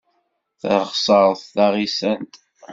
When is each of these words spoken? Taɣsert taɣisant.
Taɣsert 0.61 1.41
taɣisant. 1.55 2.33